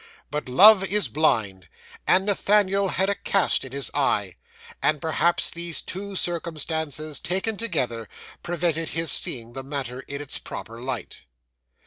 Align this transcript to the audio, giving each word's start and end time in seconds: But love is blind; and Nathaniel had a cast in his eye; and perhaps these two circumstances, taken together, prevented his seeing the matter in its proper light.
But 0.31 0.49
love 0.49 0.83
is 0.83 1.07
blind; 1.09 1.69
and 2.07 2.25
Nathaniel 2.25 2.89
had 2.89 3.07
a 3.07 3.13
cast 3.13 3.63
in 3.63 3.71
his 3.71 3.91
eye; 3.93 4.33
and 4.81 4.99
perhaps 4.99 5.51
these 5.51 5.79
two 5.83 6.15
circumstances, 6.15 7.19
taken 7.19 7.55
together, 7.55 8.09
prevented 8.41 8.89
his 8.89 9.11
seeing 9.11 9.53
the 9.53 9.61
matter 9.61 9.99
in 9.99 10.19
its 10.19 10.39
proper 10.39 10.81
light. 10.81 11.21